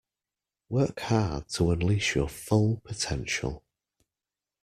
[0.67, 3.61] Work hard to unleash your full potential.